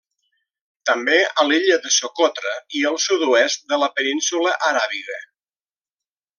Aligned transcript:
També 0.89 1.17
a 1.43 1.45
l'illa 1.49 1.77
de 1.83 1.91
Socotra 1.97 2.55
i 2.79 2.83
el 2.93 2.99
sud-oest 3.05 3.69
de 3.75 3.81
la 3.85 3.93
Península 4.01 4.59
Aràbiga. 4.73 5.23